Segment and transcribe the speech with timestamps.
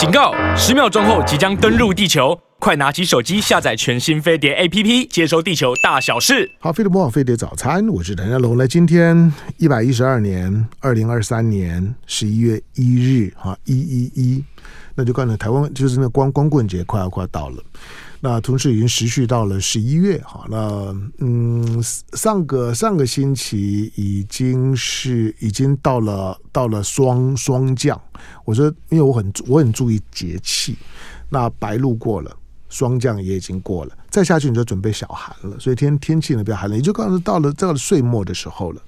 [0.00, 0.32] 警告！
[0.56, 6.50] 十秒钟后即将登陆地球，快拿起手机下载全新飞碟 APP，接收地球大小事。
[6.58, 8.56] 好，飞碟播报，飞碟早餐，我是谭家龙。
[8.56, 14.42] 那，今天一百一十二年二零二三年十一月一日，哈，一一一，
[14.94, 17.62] 那就刚才台湾就是那光光棍节快要快到了。
[18.22, 21.82] 那同时已经持续到了十一月，哈，那嗯，
[22.12, 27.98] 上个上个星期已经是已经到了到了霜霜降，
[28.44, 30.76] 我说因为我很我很注意节气，
[31.30, 32.36] 那白露过了，
[32.68, 33.96] 霜降也已经过了。
[34.10, 38.82] 再下去你就准备小寒了，所以天天气呢比较寒冷，也就刚刚到了这个岁末的时候了。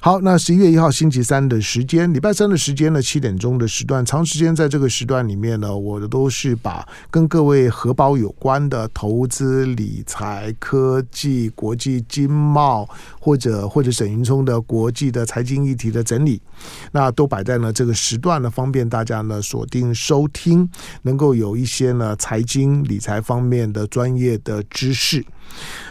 [0.00, 12.88] 好，那十一月一号星期三的时间，礼拜三的时间呢，七点钟的时段，长时间在这个时段里面呢，我都是把跟各位荷包有关的投资理财、科技、国际经贸
[13.20, 16.42] 或者或者沈云聪的国际的财经议题的整理，
[16.90, 20.68] 那都摆在呢这个时段呢，方便大家呢锁定收听，
[21.02, 24.63] 能够有一些呢财经理财方面的专业的。
[24.70, 25.24] 知识。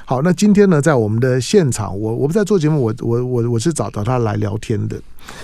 [0.06, 5.02] 好，那今天呢，在我们的现场，我我不在做节目，我我我我是找到他来聊天的。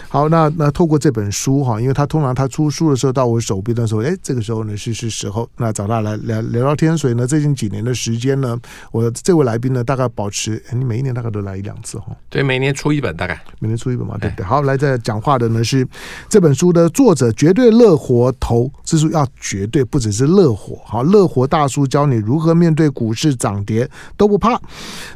[0.08, 6.98] 好，那那透过这本书哈，因为他通常他出书的时候到我手边的时候，哎，这个时候呢是是时候，那找他来聊聊聊天。
[6.98, 8.58] 所以呢，最近几年的时间呢，
[8.92, 12.08] 我这位来宾呢，大概保持，你每一年大概都来一两次哈。
[12.30, 14.46] 对，每年出一本，大概每年出一本嘛，对不对？
[14.46, 15.88] 好，来在讲话的呢是
[16.28, 24.60] 这本书的作者，绝对乐活投资书要绝对不只是乐活，好，乐活大叔教你如何面对股市涨跌都不怕。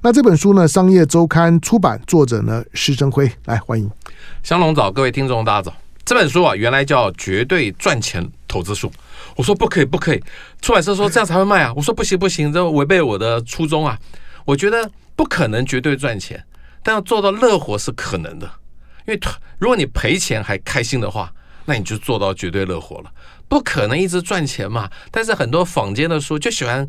[0.02, 3.90] 那这本书呢，商业周刊出版，作者呢施正辉，来欢迎。
[4.44, 5.74] 香龙早，各位听众大家早。
[6.04, 8.90] 这本书啊，原来叫《绝对赚钱投资书》，
[9.38, 10.22] 我说不可以，不可以。
[10.62, 13.98] 出版社说这样才会卖啊，我说不行不行，这违背我的初衷啊。
[14.44, 16.44] 我觉得不可能绝对赚钱，
[16.84, 18.46] 但要做到乐活是可能的。
[19.08, 19.20] 因为
[19.58, 21.32] 如果你赔钱还开心的话，
[21.64, 23.10] 那你就做到绝对乐活了。
[23.48, 24.90] 不可能一直赚钱嘛。
[25.10, 26.86] 但是很多坊间的书就喜欢。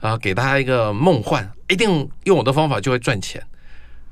[0.00, 3.42] 啊，给大家一个梦幻，一定用我的方法就会赚钱。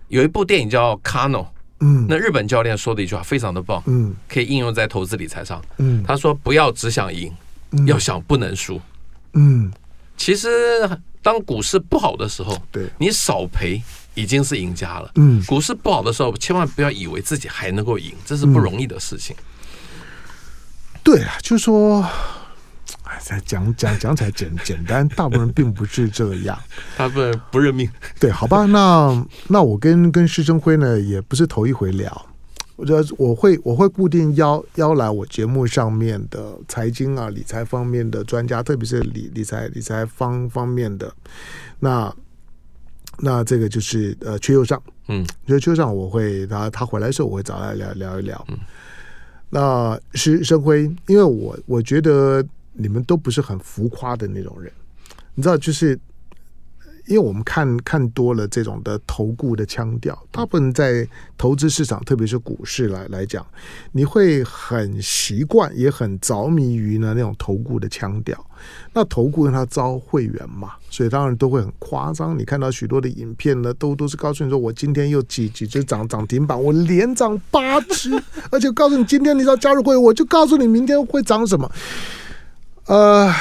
[0.08, 1.42] 有一部电影叫《Kano》，
[1.80, 7.32] 嗯，那日本教练说的一句话非常的棒，嗯，可以应用在投资理财上，嗯，他说不要只想赢，
[7.72, 8.80] 嗯，要想不能输，
[9.32, 9.72] 嗯，
[10.16, 10.48] 其实
[11.22, 13.82] 当股市不好的时候，对，你少赔
[14.14, 19.34] 已经是赢家了，嗯，股市不好的时候，千万不要以为自己还能够赢，这是不容易的事情。
[21.02, 22.06] 对啊，就说。
[23.44, 26.58] 讲讲讲起来简 简单，大部分人并不是这样，
[26.96, 27.88] 大部分不认命。
[28.18, 32.26] 对，好吧，那那我跟跟施生辉呢，也不是头一回聊。
[32.76, 41.14] 我觉得我会我会固定邀邀来我节目上面的财经啊、理财方面的专家，特别是理理财理财方方面的。
[41.78, 42.12] 那
[43.18, 48.44] 那这个就是呃，阙又上，嗯，就阙又上，我会他他回来的时候，我会找他聊聊一聊。
[48.48, 48.58] 嗯，
[49.50, 52.44] 那施生辉，因为我我觉得。
[52.74, 54.70] 你们都不是很浮夸的那种人，
[55.34, 55.98] 你知道，就是
[57.06, 63.46] 因为我们看看多了这种的投顾的腔调，大部分在投资市场，特别是股市来来讲，
[63.92, 68.42] 你会很习惯，也很着迷于呢那种投顾的腔调。
[68.94, 72.38] 那投顾让他招会员嘛，所以当然都会很夸张。
[72.38, 78.10] 你看到许多的影片呢，都都是告诉你说，我今天又几几只涨涨停板，我连涨八只，
[78.50, 81.70] 而且告诉你今天你要加入会员，我就告诉你明天会涨什么。
[82.86, 83.32] 呃，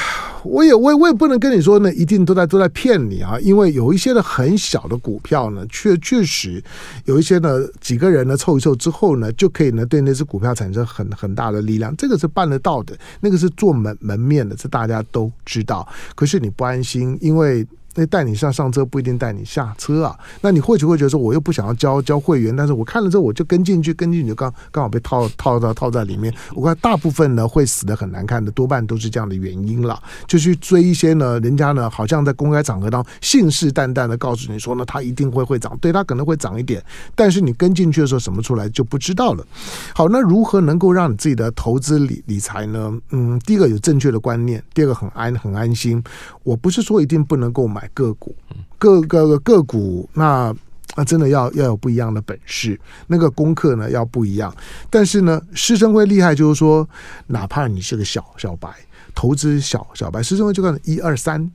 [0.42, 6.62] 我也我也我也不能跟你说呢，一定都在都在骗你啊，因为有一些的很小的股票呢，确确实
[7.04, 15.86] 有一些呢几个人呢凑一凑之后呢，就可以呢对那只股票产生很很大的力量，这个是办得到的，那个是做门门面的，这大家都知道。
[16.14, 17.66] 可是你不安心，因为。
[17.94, 26.34] 那带你上上车不一定带你下车啊，那你或许会觉得说，我又不想要交交会员，但是我看了之后我就跟进去，跟进去就刚刚好被套套到套在里面。
[26.54, 36.82] 我看大部分呢会死的很难看的，多半都是这样的原因了，就去追一些呢，人家呢好像在公开场合当信誓旦旦的告诉你说呢，它一定会会涨，对，它可能会涨一点，
[37.14, 39.46] 但是你跟进去的时候什么出来就不知道了。
[39.94, 42.92] 好，那如何能够让你自己的投资理理财呢？
[43.10, 46.02] 嗯，第一个有正确的观念，第二个很安很安心。
[46.42, 47.83] 我不是说一定不能够买。
[47.92, 48.34] 个股，
[48.78, 50.54] 各个个个股，那
[50.96, 52.78] 那真的要要有不一样的本事，
[53.08, 54.54] 那个功课呢要不一样。
[54.88, 56.88] 但是呢，师生会厉害，就是说，
[57.26, 58.68] 哪怕你是个小小白，
[59.14, 61.50] 投资小小白，师生会就看一二三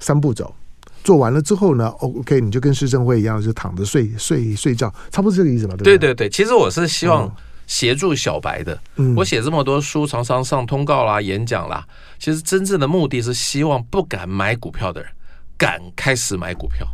[0.00, 0.54] 三步走，
[1.02, 5.74] 做完了之后呢，OK，你就跟师生会一样，就躺着睡睡睡觉，差不多这个意思吧？
[5.76, 7.28] 对对对，其实我是希望
[7.66, 8.80] 协助小白的。
[8.94, 11.84] 嗯，我写这么多书，常常上通告啦、演讲啦，
[12.20, 15.10] 其实真正的目的是希望不敢买股票的人。
[15.58, 16.86] 敢开始买股票，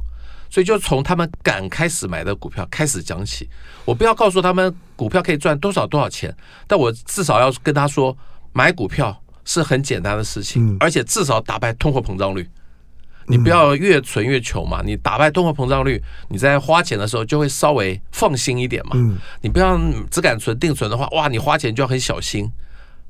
[0.50, 3.48] 所以就从他们敢开始买的股票开始讲起。
[3.84, 6.34] 我不要告诉他们股票可以赚多少多少钱，
[6.66, 8.16] 但我至少要跟他说，
[8.52, 12.48] 买股票是很简单的事情，嗯而且至少打败通货膨胀率。
[13.26, 18.92] 你不要越存越穷嘛，你打败通货膨胀率，你在花钱的时候就会稍微放心一点嘛。
[18.96, 19.80] 嗯你不要
[20.10, 22.46] 只敢存定存的话，哇，你花钱就要很小心，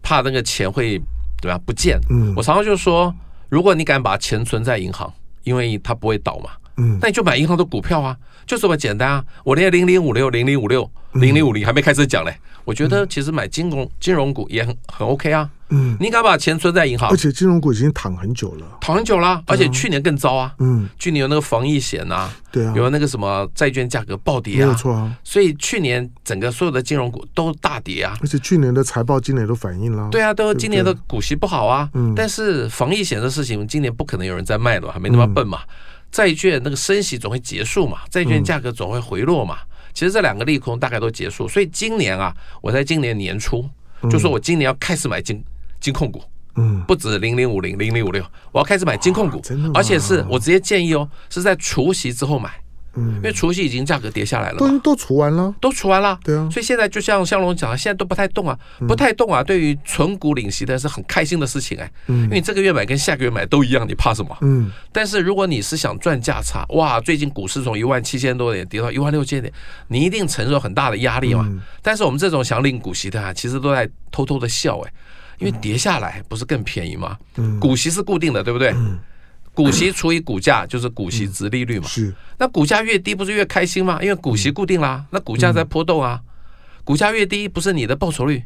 [0.02, 1.02] 怕那个钱会
[1.42, 1.98] 对吧不见。
[2.10, 3.12] 嗯我常常就说，
[3.48, 5.12] 如果你敢把钱存在银行，
[5.44, 8.16] 因为它不会倒嘛，嗯那你就买银行的股票啊，
[8.46, 9.24] 就这么简单啊。
[9.44, 15.48] 我连零零五六、零零五六、零零五零还没开始讲嘞，我觉得其实买金融金融股也很很 OK 啊。
[15.70, 18.66] 嗯，你敢把钱存在银行而，且金融股已经躺很久了。
[18.82, 20.52] 躺很久了，而且去年更糟啊。
[20.58, 25.16] 嗯，去年有那个防疫险呐，对啊，有那个什么债券价格暴跌啊，有错啊。
[25.24, 28.16] 所以去年整个所有的金融股都大跌啊。
[28.20, 30.08] 而且去年的财报今年都反映了。
[30.10, 31.88] 对啊，都今年的股息不好啊。
[31.94, 35.60] 嗯但是防疫险的事情，今年不可能有人在卖了，还没那么笨嘛。
[36.14, 39.58] 债券那个升息总会结束嘛，债券价格总会回落嘛。
[39.92, 42.32] 其实这两个利空大概都结束，所以今年啊，
[42.62, 43.68] 我在今年年初
[44.08, 45.42] 就说我今年要开始买金
[45.80, 46.22] 金控股。
[46.54, 49.42] 嗯，不止零零五零零零五六，我要开始买金控股
[49.74, 52.48] 而且是我直接建议哦，是在除夕之后买，
[52.96, 55.54] 嗯因为除夕已经价格跌下来了，都都除完了。
[55.60, 56.18] 都除完了。
[56.22, 59.42] 对啊所以现在就像香龙讲的，现在都不太动啊，不太动啊。
[59.42, 64.36] 对于存股领息的是很开心的事情哎，因为你这个月买跟下个月买都一样，你怕什么？
[64.42, 69.52] 嗯但是如果你是想赚价差，哇，最近股市从一万七千多点跌到一万六千点，
[69.88, 71.50] 你一定承受很大的压力嘛。
[71.82, 74.92] 但是我们这种想领股息的啊，其实都在偷偷的笑哎，
[75.38, 77.16] 因为跌下来不是更便宜吗？
[77.60, 78.72] 股息是固定的，对不对？
[79.54, 81.86] 股息除以股价就是股息值利率嘛。
[81.86, 83.98] 是那股价越低不是越开心吗？
[84.02, 86.20] 因为股息固定啦，那股价在波动啊，
[86.82, 88.42] 股价越低不是你的报酬率、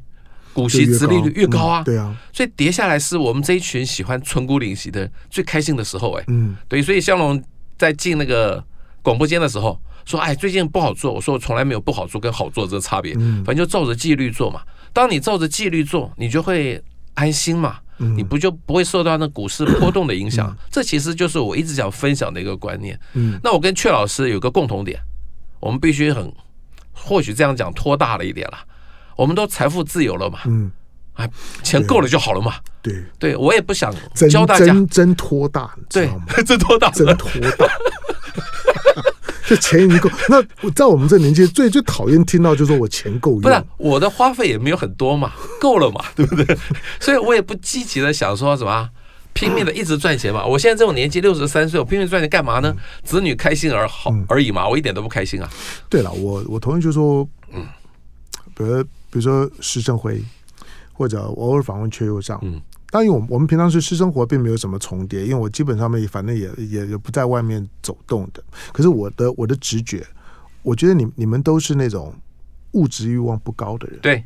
[0.52, 1.84] 股息值利率越高啊嗯。
[1.84, 6.24] 对啊，所以跌下来是我们这一群喜欢存股领息的人最开心的时候哎。
[6.28, 7.42] 嗯对，所以香龙
[7.78, 8.62] 在进那个
[9.02, 13.14] 广播间的时候说：“哎，最近不好做。”我说：“我从来没有不好做跟好做这个差别，
[13.44, 14.60] 反正就照着纪律做嘛。
[14.92, 16.82] 当你照着纪律做，你就会
[17.14, 20.56] 安心嘛，你不就不会受到那股市波动的影响。
[20.70, 22.98] 这其实就是我一直想分享的一个观念。
[23.14, 25.00] 嗯那我跟阙老师有个共同点，
[25.60, 26.32] 我们必须很，
[26.92, 28.58] 或许这样讲拖大了一点了。
[29.16, 30.70] 我们都财富自由了嘛，嗯，
[31.14, 31.28] 哎，
[31.64, 32.54] 钱够了就好了嘛。
[32.80, 33.92] 对，对我也不想
[34.30, 36.08] 教大家，真真拖大，对
[36.46, 36.90] 真拖？，大？
[36.90, 37.28] 真拖
[37.58, 37.66] 大。
[39.48, 46.58] 这钱已经够，那我在我们这年纪最最讨厌听到就是说我钱够用，不是我的花费也没有很多嘛， 够了嘛，对不对？
[47.00, 48.90] 所以我也不积极的想说什么
[49.32, 50.44] 拼命的一直赚钱嘛。
[50.44, 52.76] 我现在这种年纪六十三岁，我拼命赚钱干嘛呢？
[53.02, 55.48] 子女开心而好而已嘛，我一点都不开心啊。
[55.88, 57.66] 对了，我我同意，就是说，嗯，
[58.54, 60.22] 比如比如说施升辉，
[60.92, 68.42] 或者我偶尔访问阙又上，嗯，当然我我们平常是私生活并没有什么重叠，因为我基本上面反正也也也不在外面走动的。
[68.72, 70.06] 可是我的我的直觉，
[70.62, 72.14] 我觉得你你们都是那种
[72.72, 74.24] 物质欲望不高的人，对，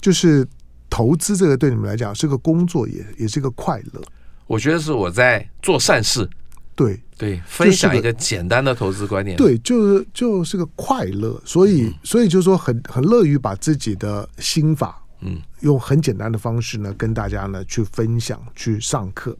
[0.00, 0.46] 就是
[0.88, 4.02] 投资这个对你们来讲是个工作也，也也是个快乐。
[4.46, 6.26] 我觉得是我在做善事，
[6.74, 9.36] 对对，分享一个简单的投资观念。
[9.36, 19.36] 对，就是就是个快乐，所以所以就是说很很乐于把自己的心法，嗯，用很简单的方式呢跟大家呢去分享去上课。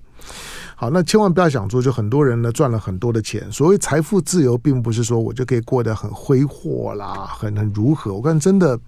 [0.75, 3.51] 好，那千万不要想说，就很多人呢赚了很多的钱。
[3.53, 8.13] 所谓财富自由，并不是说我就可以过得很挥霍啦，很很如何。
[8.13, 8.79] 我看真的，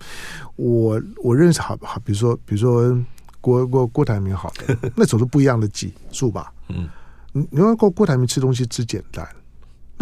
[0.56, 2.98] 我我认识好好，比如说比如说
[3.40, 6.52] 郭郭郭台铭，好的，那总是不一样的级数吧。
[6.68, 6.88] 嗯，
[7.32, 9.26] 你你看郭郭台铭吃东西吃简单，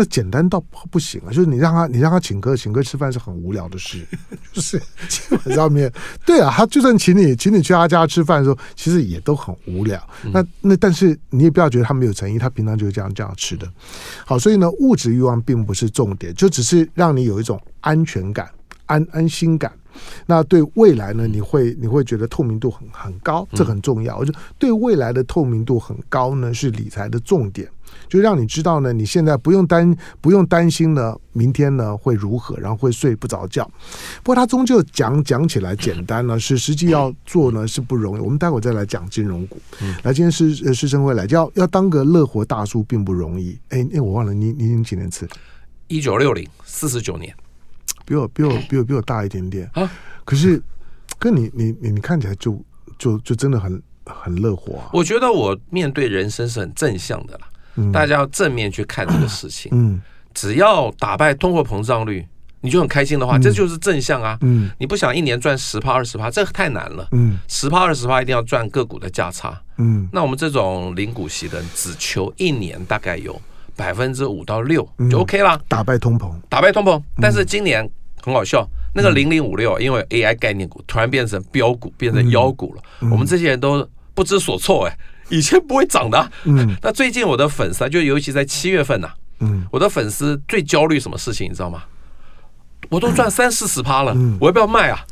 [0.00, 1.32] 那简单到不不行啊！
[1.32, 4.06] 就是你让他你让他请客请客吃饭是很无聊的事，
[4.54, 4.78] 就是
[5.08, 5.92] 基本上面
[6.24, 10.00] 对啊，他就算请你请你去他家吃饭的时候，其实也都很无聊。
[10.32, 13.68] 那那但是你也不要觉得他没有诚意，他平常就是这样这样吃的。
[14.24, 18.48] 好，所以呢，物质欲望并不是重点，就只是让你有一种安全感、
[18.86, 19.72] 安安心感。
[20.26, 24.16] 那对未来呢，你会你会觉得透明度很很高，这很重要。
[24.18, 27.68] 我就对未来的透明度很高呢，是理财的重点，
[28.08, 33.64] 就让你知道呢，你现在不用担不用担心呢，明天呢会如何，然后会睡不着觉。
[34.22, 38.20] 不过它终究讲讲起来简单呢， 是实际要做呢是不容易。
[38.20, 39.56] 我们待会再来讲金融股。
[40.02, 43.58] 来，今天是呃施升辉来，要要当个乐活大叔并不容易。
[43.70, 45.28] 哎哎，我忘了你你已经几年次？
[45.88, 47.34] 一九六零，四十九年
[48.08, 49.88] 比我比我比我比我大一点点啊。
[50.24, 50.60] 可是，
[51.18, 52.58] 跟你你你你看起来就
[52.98, 54.88] 就就真的很很乐活啊。
[54.94, 59.70] 我觉得我面对人生是很正向的啦，大家要正面去看这个事情。
[59.74, 60.00] 嗯
[60.34, 62.24] 只要打败通货膨胀率，
[62.60, 64.38] 你就很开心的话，这就是正向啊。
[64.42, 67.08] 嗯你不想一年赚十趴二十趴，这太难了。
[67.12, 69.60] 嗯十趴二十趴一定要赚个股的价差。
[69.78, 73.40] 嗯那我们这种零股息的，只求一年大概有
[73.74, 76.32] 百分之五到六就 OK 啦，打败通膨。
[76.48, 77.02] 打败通膨。
[77.20, 77.88] 但是今年
[78.22, 82.82] 很好笑，那个零零五六因为 AI 概念股突然变成标股，变成妖股了。
[83.10, 84.98] 我们这些人都不知所措哎，
[85.28, 86.30] 以前不会涨的、啊。
[86.44, 91.82] 嗯，那最近我的粉丝啊，就尤其在七月份呐、啊，嗯，我的粉丝最焦虑什么事情，你知道吗？
[92.90, 95.04] 我都赚三四十趴了，嗯、我要不要卖啊？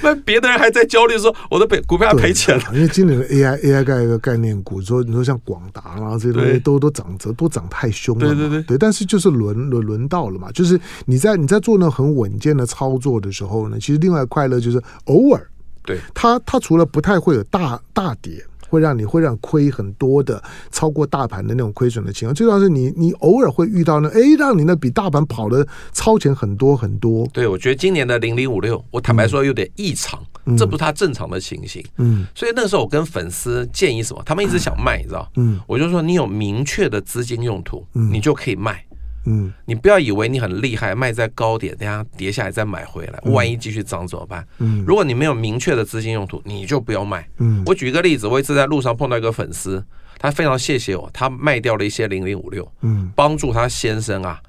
[0.02, 15.46] 那别的人还在焦虑说我的赔股票要赔钱了，因为今年的 AI AI 概个概念股，说你说像广达啦这些东西都都涨着都涨太凶了，对对对，对，但是就是轮轮轮到了嘛，就是你在你在做那很稳健的操作的时候呢，其实另外快乐就是偶尔，
[15.84, 15.98] 对。
[16.14, 18.44] 它它除了不太会有大大跌。
[18.70, 22.34] 会让你会让亏很多的，超过大盘的那种亏损的情况。
[22.34, 27.26] 最重要是你你偶尔会遇到呢，哎，让你呢比大盘跑的超前很多很多。
[27.32, 31.84] 对，我觉得今年的零零五六，我坦白说有点异常，嗯、这不是它正常的情形。
[31.98, 35.28] 嗯，所以那时候我跟粉丝建议什么，他们一直想卖，你知道？
[35.36, 38.84] 嗯，我就说你有明确的资金用途，嗯，你就可以卖。
[39.26, 44.46] 嗯，你不要以为你很厉害，卖在高点，等下跌下来再买回来，万一继续涨怎么办？
[44.58, 47.28] 嗯，如果你没有明确的资金用途，你就不要卖。
[47.38, 49.84] 嗯，我举一个例子，我一次在路上碰到一个粉丝，
[50.18, 54.40] 他非常谢谢我，他卖掉了一些零零五六，嗯，帮助他先生啊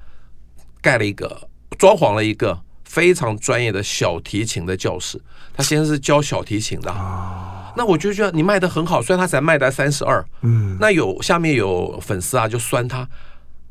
[0.80, 1.48] 盖了一个
[1.78, 5.20] 装潢了一个非常专业的小提琴的教室，
[5.52, 6.90] 他先生是教小提琴的。
[6.90, 13.06] 啊，那我就觉得你卖的很好，虽然他才卖到三十二，嗯，那有下面有粉丝啊就酸他。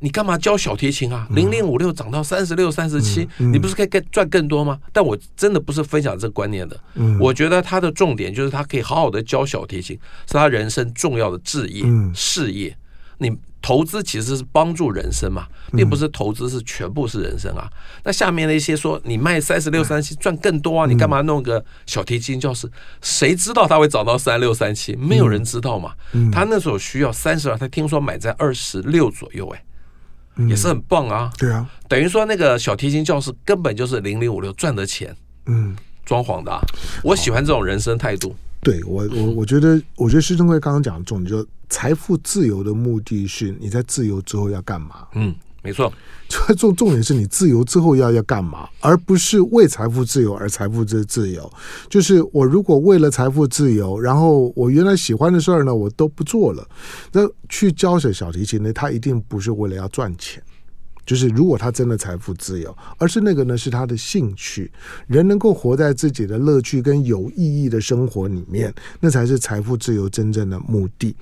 [0.04, 1.28] 你干嘛教小提琴啊？
[1.30, 4.80] 零零五六涨到三十六、三十七，你不是可以更赚更多吗？
[4.92, 6.78] 但我真的不是分享这个观念的。
[7.20, 12.76] 我觉得他的重点就是他可以好好的教小提琴，是他人生重要的置业、事业。
[13.20, 13.32] 你
[13.62, 17.70] 投资其实是帮助人生嘛，并不是投资是全部是人生啊。
[18.04, 22.68] 那下面的一些说你卖三十六、三十七赚更多啊，你干嘛弄个小提琴教室？
[23.04, 24.96] 谁知道他会涨到三六、三七？
[24.96, 25.94] 没有人知道嘛。
[26.32, 29.64] 他那时候需要三十二，他听说买在二十六左右，哎。
[30.48, 36.52] 也是很棒啊，对啊，等于说那个小提琴教室根本就是零零五六赚的钱，嗯，装潢的，
[37.04, 38.36] 我喜欢这种人生态度。
[38.62, 45.08] 对我，我我觉得，我觉得施正贵刚刚讲的重点，就财富自由的目的是你在自由之后要干嘛？
[45.14, 45.34] 嗯。
[45.64, 45.94] 没错，
[46.58, 51.48] 重重点是你自由之后要要干嘛，而不是为财富自由而财富自自由。
[51.88, 56.68] 就是我如果为了财富自由，然后我原来喜欢的事儿呢，我都不做了，
[57.12, 60.42] 那去教学小提琴呢，他一定不是为了要赚钱。
[61.06, 64.72] 就是如果他真的财富自由，而是那个呢是他的兴趣，
[65.06, 71.16] 人能够活在自己的乐趣跟有意义的生活里面，那才是财富自由真正的目的。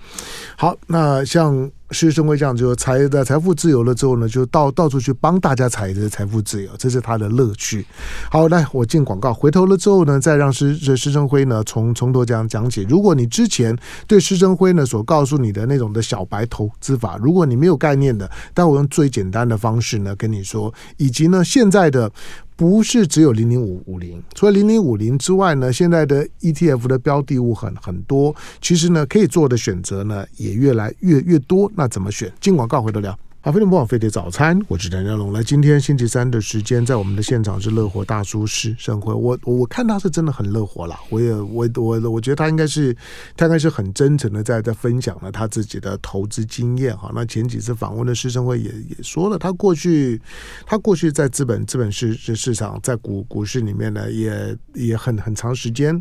[0.56, 1.70] 好，那像。
[1.92, 7.86] 施生辉这样，就财的财富自由了之后呢，就到到处去帮大家财的财富自由，这是他的乐趣。
[8.30, 12.86] 好，来我进广告，回头了之后呢，再让施施施升辉呢从从头讲讲起。
[12.90, 13.76] 如果你之前
[14.08, 22.12] 对施生辉呢所告诉你的那种的小白投资法，如果你没有概念的，但我用最简单的方式呢跟你说，以及呢现在的。
[22.60, 31.72] 不是只有零零五五零，除了零零五零之外呢，现在的 ETF 的标的物很很多，其实呢可以做的选择呢也越来越越多。
[31.74, 32.30] 那怎么选？
[32.42, 33.18] 进广告回头聊。
[33.42, 35.32] 好，飞碟播报飞碟早餐，我是陈家龙。
[35.32, 39.14] 来，今天星期三的时间，在我们的现场是乐活大叔施升辉。
[39.14, 42.94] 我我看他是真的很乐活了，我也我我我觉得他应该是
[43.38, 47.14] 他应该是很真诚的在在分享了他自己的投资经验哈。
[47.16, 50.22] 那前几次访问的施升辉也也说了，他过去
[50.66, 55.98] 他过去在资本资本市市场在股股市里面呢，也也很很长时间，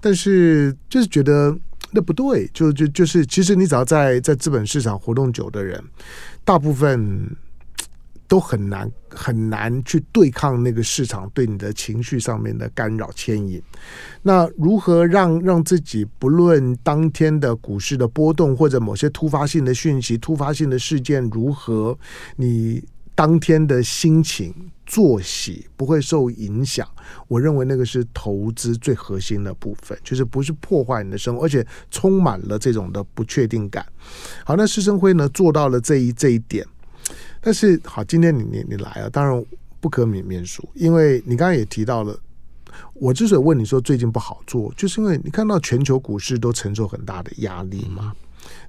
[0.00, 1.54] 但是就是觉得
[1.90, 5.78] 那不对，就就就是其实你只要在在资本市场活动久的人。
[6.44, 7.36] 大部分
[8.26, 13.60] 都很难很难去对抗那个市场对你的情绪上面的干扰牵引。
[14.22, 21.98] 那如何让让自己不论当天的股市的波动或者某些突发性的讯息、突发性的事件如何，
[22.36, 22.82] 你
[23.16, 24.54] 当天的心情、
[24.90, 26.84] 作息不会受影响？
[27.28, 33.86] 我认为那个是投资最核心的部分，就是不是破坏你的生活，而且充满了这种的不确定感。
[34.44, 36.66] 好，那施生辉呢做到了这一这一点，
[37.40, 39.46] 但是好，今天你你你来了，当然
[39.78, 42.18] 不可免免俗，因为你刚刚也提到了，
[42.94, 48.12] 我之所以问你说最近不好做，就是因为你看到全球股市都承受很大的压力嘛。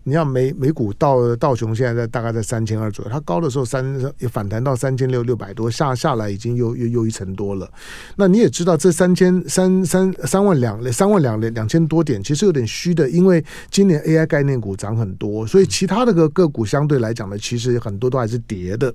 [0.04, 3.84] 你要美美股道道琼现在在大概在三千二左右，它高的时候三
[4.32, 7.70] 反弹到三千六六百多，下下来已经又又又一层多了。
[8.16, 18.94] 那你也知道，这三千三三三万两三万两两千多点，其实有点虚的，因为今年 AI 概念股涨很多，所以其他的个个股相对来讲呢，其实很多都还是跌的。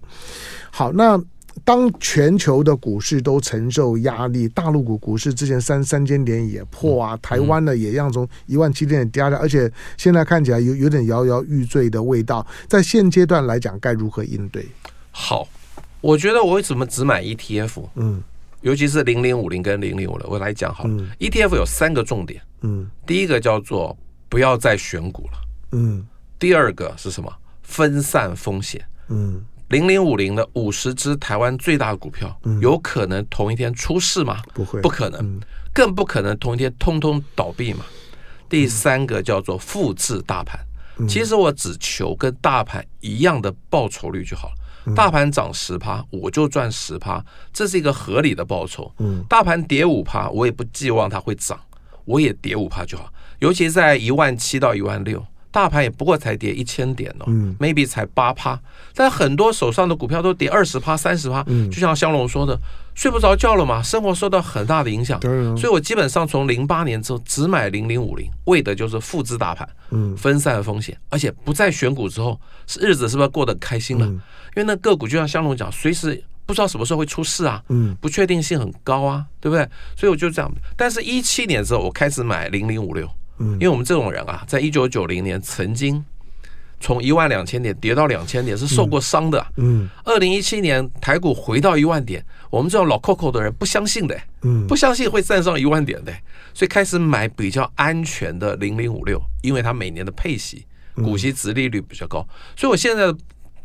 [0.71, 1.23] 好，那。
[1.65, 12.47] 当全球的股市都承受压力，大陆股股市之前三三千点也破啊，台湾呢也让从一万七千点跌下来，而且现在看起来有有点摇摇欲坠的味道。
[12.69, 14.67] 在现阶段来讲，该如何应对？
[15.11, 15.49] 好，
[16.01, 17.89] 我觉得我为什么只买 ETF？
[17.95, 18.23] 嗯，
[18.61, 20.91] 尤其是零零五零跟零零五零，我来讲好了。
[20.91, 23.97] 嗯 ETF 有三个重点，嗯第一个叫做
[24.29, 25.39] 不要再选股了，
[25.73, 26.07] 嗯
[26.39, 27.33] 第二个是什么？
[27.63, 28.85] 分散风险。
[29.09, 34.41] 嗯零零五零的五十只台湾最大的股票，有可能同一天出事吗？
[34.55, 35.41] 不会不可能嗯，
[35.73, 37.85] 更不可能同一天通通倒闭嘛。
[38.49, 40.61] 第三个叫做复制大盘，
[41.09, 44.95] 其实我只求跟大盘一样的报酬率就好了。
[44.95, 47.21] 大盘涨十趴，我就赚十趴，
[47.53, 48.89] 这是一个合理的报酬。
[48.99, 51.59] 嗯大盘跌五趴，我也不寄望它会涨，
[52.05, 53.13] 我也跌五趴就好。
[53.41, 58.61] 尤其在一万七到一万六，大盘也不过才跌一千点哦、嗯 m a y b e 才八趴，
[58.95, 62.61] 但很多手上的股票都跌二十趴、三十趴，嗯就像香龙说的，
[62.95, 65.19] 睡不着觉了嘛，生活受到很大的影响。
[65.57, 74.05] 所以我基本上从零八年之后只买零零五零，为的就是复制大盘，嗯分散风险，而且不再选股之后，是日子是不是过得开心了？
[74.05, 74.21] 嗯
[74.57, 79.67] 因为那个股就像香龙讲，随时不知道什么时候会出事啊，嗯不确定性很高啊，对不对？
[79.97, 80.51] 所以我就这样。
[80.77, 83.09] 但是，一七年之后，我开始买零零五六，
[83.39, 83.53] 嗯。
[83.55, 86.05] 因为我们这种人啊，在一九九零年曾经
[86.79, 89.49] 从一万两千点跌到两千点，是受过伤的啊。
[89.57, 89.89] 嗯。
[90.05, 94.67] 二零一七年台股回到一万点，我们这种老 Coco 的人不相信的，嗯。
[94.67, 96.13] 不相信会站上一万点的，
[96.53, 102.27] 所以开始买比较安全的零零五六，因为它每年的配息、股息、殖利率比较高，
[102.57, 103.15] 所以我现在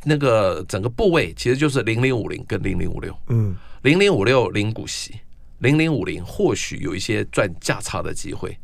[0.03, 3.55] 那个整个部位其实就是零零五零跟零零五六，嗯。
[3.83, 5.15] 零零五六零股息，
[5.59, 8.55] 零零五零或许有一些赚价差的机会。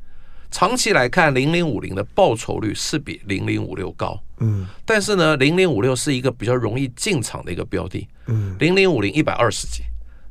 [0.51, 8.07] 长期来看，零零五零的报酬率是比零零五六高，嗯但是呢，零零五六是一个比较容易进场的一个标的。
[8.27, 9.83] 嗯零零五零一百二十几，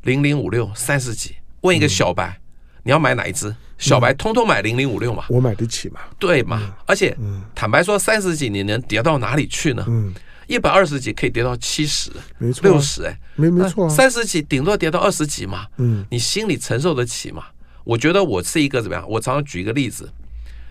[0.03, 1.37] 零零五六三十几。
[1.63, 2.39] 问一个小白，
[2.85, 3.55] 你要买哪一只？
[3.77, 6.01] 小白通通买零零五六嘛，我买得起嘛？
[6.19, 6.75] 对嘛？
[6.87, 7.17] 而且
[7.55, 9.85] 坦白说，三十几你能跌到哪里去呢？
[9.89, 10.15] 嗯，
[10.47, 13.89] 一百二十几可以跌到七十、没错啊六十，哎，没没错啊。
[13.91, 15.67] 三十几顶多跌到二十几嘛。
[15.77, 17.45] 嗯你心里承受得起吗？
[17.87, 19.09] 我觉得我是一个怎么样？
[19.09, 20.11] 我常常举一个例子，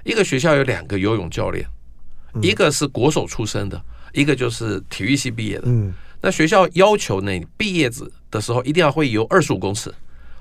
[0.03, 1.65] 一个学校有两个游泳教练，
[2.41, 3.81] 一个是国手出身的，
[4.11, 5.63] 一个就是体育系毕业的。
[5.67, 9.93] 嗯那学校要求呢，你毕业子的时候一定要会游二十五公尺。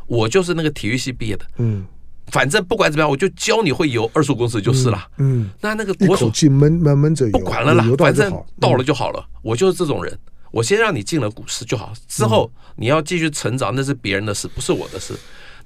[0.06, 1.86] 我就是那个体育系毕业的，嗯
[2.28, 5.06] 反正不管怎么样，我就教你会游二十五公尺就是了。
[5.18, 8.32] 嗯，那那个一国手口气闷闷闷着，不管了啦反正。
[8.58, 9.24] 到了就好了。
[9.42, 10.18] 我就是这种人，
[10.50, 15.14] 我先让你进了股市就好，之后你要继续成长，那是别人的事，不是我的事。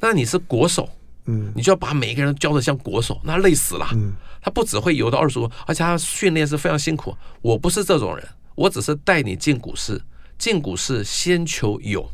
[0.01, 0.89] 那你是国手，
[1.27, 3.89] 嗯你就要把每一个人教的像国手，那累死了。
[3.93, 7.15] 嗯他不只会游到二十五，而且他训练是非常辛苦。
[7.43, 10.01] 我不是这种人，我只是带你进股市，
[10.39, 12.09] 进股市先求有，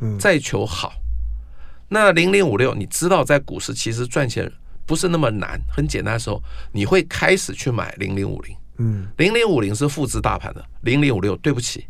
[0.00, 0.92] 嗯再求好。
[1.88, 4.48] 那零零五六，你知道在股市其实赚钱
[4.84, 8.54] 不是那么难，很简单的时候，你会开始去买零零五零。
[8.76, 11.86] 嗯零零五零是复制大盘的，零零五六对不起，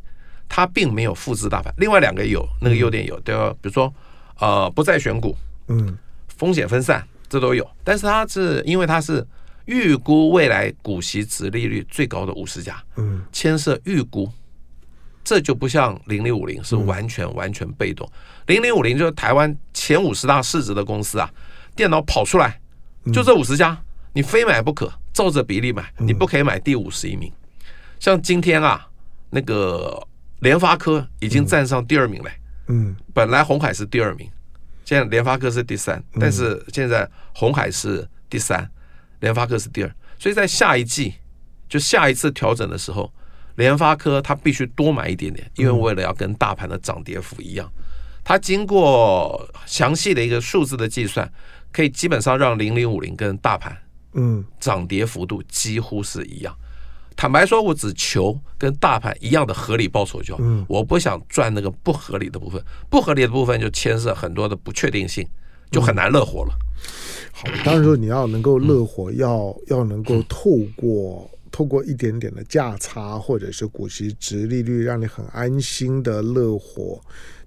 [0.48, 1.74] 它并没有复制大盘。
[1.78, 3.50] 另外两个有那个优点有，对吧？
[3.60, 3.92] 比如说
[4.40, 5.37] 呃不再选股，
[5.68, 5.96] 嗯
[6.29, 7.68] 风险分散，这都有。
[7.85, 9.26] 但是它是因为它是
[9.66, 14.29] 预估未来股息殖利率最高的五十家，嗯牵涉预估，
[15.22, 18.11] 这就不像零零五零是完全完全被动。
[18.46, 21.31] 零零五零就是台湾前五十大市值的公司啊，
[21.76, 22.59] 电脑跑出来
[23.12, 23.79] 就这五十家，
[24.12, 27.31] 你非买不可，照着比例买，你不可以买第五十一名。
[27.98, 28.88] 像今天啊，
[29.29, 30.03] 那个
[30.40, 32.31] 联发科已经站上第二名了。
[32.31, 32.35] 嗯
[33.12, 34.28] 本来红海是第二名，
[34.85, 38.68] 现在联发科是第三，但是现在红海是第三，
[39.20, 41.14] 联发科是第二，所以在下一季
[41.68, 43.12] 就下一次调整的时候，
[43.56, 47.70] 联发科它必须多买一点点，因为为了要跟大盘的涨跌幅一样，
[48.24, 51.30] 它经过详细的一个数字的计算，
[51.72, 53.76] 可以基本上让零零五零跟大盘
[54.14, 56.56] 嗯涨跌幅度几乎是一样。
[57.20, 60.40] 坦白说，我只求跟大盘一样的合理报酬就好。
[60.42, 65.28] 嗯我不想赚那个不合理的部分，不合理的部分就牵涉很多的不确定性，
[65.70, 66.54] 就很难乐活了。
[67.30, 76.98] 好，当然说你要能够乐活，要要能够透过透过一点点的价差或者是股息殖利率，让你很安心的乐活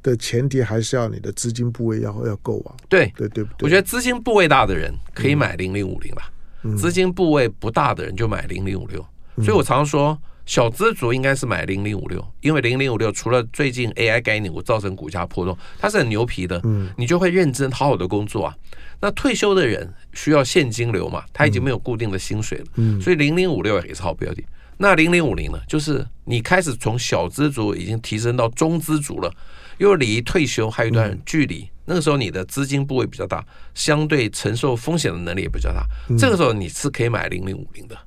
[0.03, 3.43] 的前提，还是要你的资金部位要要够啊，对，对对？
[3.62, 6.31] 我觉得资金部位大的人可以买零零五零吧，
[6.77, 9.03] 资金部位不大的人就买零零五六。
[9.38, 16.62] 所以我常说，小资族应该是买零零五六，因为零零五六除了最近 AI 概念股造成股价波动，它是很牛皮的，
[16.98, 18.56] 你就会认真好好的工作啊。
[19.00, 24.43] 那退休的人需要现金流嘛，他已经没有固定的薪水了，所以零零五六也是好标的。
[24.78, 29.32] 那零零五零呢，就是你开始从小资族已经提升到中资族了，
[29.78, 35.86] 又离退休还有一段距离，那个时候你的资金部位比较大，相对承受风险的能力也比较大，
[36.17, 37.98] 这个时候你是可以买零零五零的。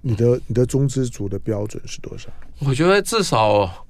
[0.00, 2.28] 你的你的中资族的标准是多少？
[2.60, 3.86] 我觉得至少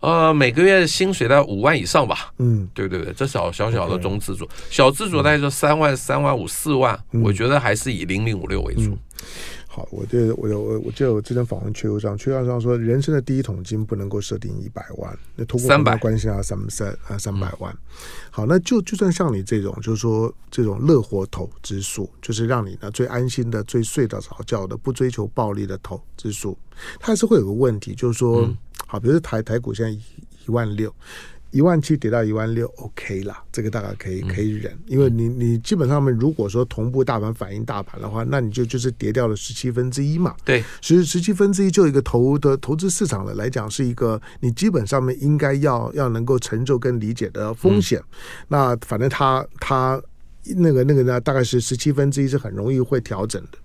[0.00, 2.32] 呃，每个月薪水在五万以上吧。
[2.38, 8.96] 嗯，对对对，这小小小的中资组，小资组大概就三万、三万五、四万，我觉得还是以零零五六为主。
[9.72, 17.72] 好，我觉得我我我就之前访问阙又上，阙又上说，人生的第一桶金不能够设定一百万，那通过关系啊，三三啊三百万。
[18.32, 26.58] 好，那就就算像你这种，就是说这种乐活投资术，就是让你呢最安心的、最睡得着觉的、不追求暴利的投资术，
[26.98, 30.02] 它还是会有个问题，就是说，嗯、好，比如说台台股现在一
[30.46, 30.92] 一万六。
[31.50, 40.34] 一万七跌到一万六，OK 啦，这个大概可以可以忍，因为你你基本上面如果说同步大盘反映大盘的话，那你就就是跌掉了十七分之一嘛。
[40.44, 47.98] 对，十十七分之一就一个投的投资市场的来讲，是一个你基本上面应该要要能够承受跟理解的风险。
[47.98, 48.04] 嗯、
[48.48, 50.00] 那反正它它
[50.56, 53.58] 那个那个呢，大概是十七分之一是很容易会调整的。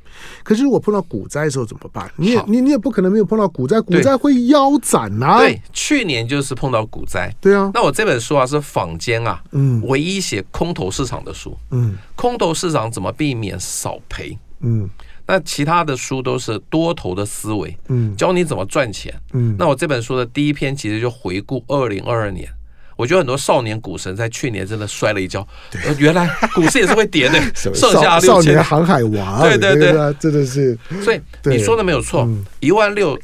[0.43, 2.09] 可是如果碰到股灾的时候怎么办？
[2.15, 5.39] 你也你你也不可能没有碰到股灾，股灾会腰斩呐、啊。
[5.39, 7.33] 对，去年就是碰到股灾。
[7.39, 11.57] 对啊，那我这本书啊是坊间啊，嗯，唯一写空头市场的书。
[11.71, 14.37] 嗯，空头市场怎么避免少赔？
[14.61, 14.89] 嗯，
[15.27, 19.13] 那其他的书都是多头的思维，嗯，教你怎么赚钱。
[19.33, 22.47] 嗯，那我这本书的第一篇其实就回顾二零二二年。
[22.95, 25.45] 我觉得很多少年股神在去年真的摔了一跤，
[25.97, 27.39] 原来股市也是会跌的。
[27.53, 30.77] 剩下少年航海王，对对对，真的是。
[31.03, 32.27] 所以你说的没有错，
[32.59, 33.19] 一万六、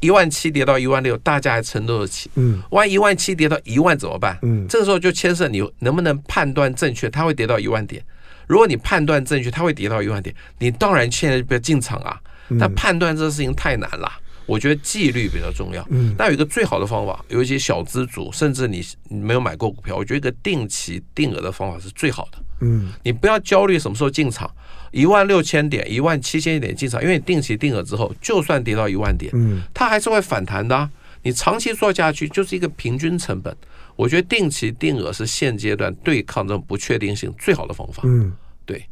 [0.00, 2.30] 一万七跌到一万六，大家还承受得起。
[2.36, 4.38] 嗯，万一一万七跌到一万怎么办？
[4.42, 8.02] 嗯，这个时候就牵涉你能不能判断正确，它会跌到一万点。
[8.46, 12.18] 如果你判断正确，它会跌到一万点，你当然现在不要进场啊。
[12.60, 14.12] 但判断这个事情太难了。
[14.46, 15.86] 我觉得纪律比较重要。
[15.90, 22.38] 嗯，那有一个最好的方法，有一些小资族，甚至你没有买过股票，我觉得一个定期定额的方法是最好的。
[22.60, 24.50] 嗯，你不要焦虑什么时候进场，
[24.90, 30.90] 一万六千点、一万七千点进场，因为你定期定额之后，就算跌到一万点，嗯，它还是会反弹的啊。
[31.22, 33.56] 你长期做下去就是一个平均成本。
[33.94, 38.02] 我觉得定期定额是现阶段对抗这种不确定性最好的方法。
[38.06, 38.32] 嗯，
[38.64, 38.84] 对，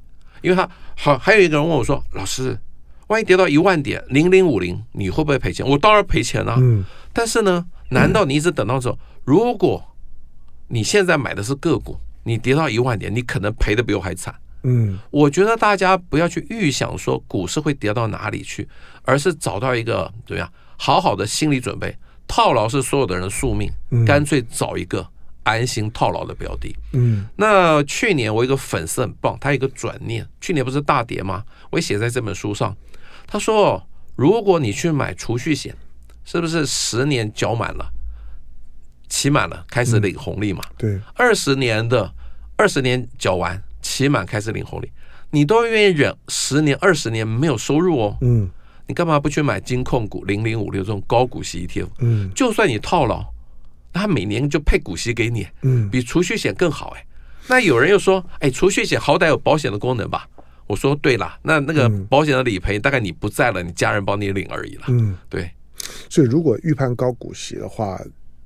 [0.42, 2.56] 因为他好，还有一个人问我说：“老师。”
[3.10, 5.66] 万一跌到一万点零零五零，你会不会赔钱？
[5.66, 6.54] 我当然赔钱了。
[6.58, 8.96] 嗯，但是呢，难道你一直等到这？
[9.24, 9.84] 如果
[10.68, 14.32] 你现在买的是个股，你跌到一万点，你可能赔的比我还惨。
[14.62, 18.68] 嗯，我觉得大家不要去预想说股市会跌到哪里去，
[19.02, 21.92] 而是找到一个怎么样好好的心理准备。
[22.28, 23.68] 套牢是所有的人的宿命，
[24.06, 25.04] 干脆找一个
[25.42, 26.76] 安心套牢的标的。
[26.92, 31.42] 嗯，那去年我一个粉丝很棒，他有一个转念，去年不是大跌吗？
[31.70, 32.72] 我也写在这本书上。
[33.32, 33.80] 他说
[34.16, 35.72] ：“如果你去买储蓄险，
[36.24, 37.88] 是不是十年缴满了，
[39.08, 40.60] 期满了开始领红利嘛？
[40.66, 42.12] 嗯、对，二十年的
[42.56, 44.90] 二十年缴完期满开始领红利，
[45.30, 48.18] 你都愿意忍十年二十年没有收入哦？
[48.20, 48.50] 嗯，
[48.88, 51.86] 你干嘛不去买金控股零零五六这种高股息 ETF？
[52.00, 53.24] 嗯，就算你套牢，
[53.92, 57.06] 那他每年就配股息给你，嗯，比储蓄险更好哎。
[57.46, 60.26] 那有人又说，哎，储蓄险好歹有保险的功能吧？”
[60.70, 64.84] 我说对了，那那个保险的理赔，大概你不在了，你家人帮你领而已了。
[64.86, 65.50] 嗯，对。
[66.08, 68.00] 所以如果预判高股息的话，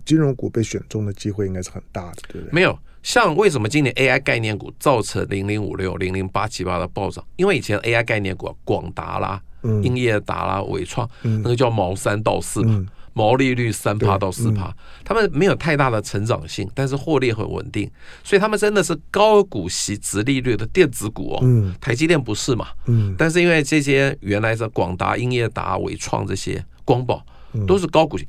[0.07, 2.53] 金融股被选中的机会应该是很大的，对不对？
[2.53, 7.23] 没有，像为什么今年 AI 概念股造成零零五六、零零八七八的暴涨？
[7.37, 9.39] 因为以前 AI 概念股啊，广达啦、
[9.83, 12.75] 英业达啦、伟创，那个叫毛三到四嘛。
[12.79, 14.75] 嗯毛利率三趴到四趴，
[15.05, 17.91] 他们没有太大的成长性，但是获利很稳定，
[18.23, 21.39] 所以他们真的是高股息、直利率的电子股哦。
[21.43, 22.69] 嗯，台积电不是嘛？
[22.87, 27.25] 嗯，但是因为这些原来的广达、英业达、伟创这些光宝
[27.67, 28.27] 都是高股息，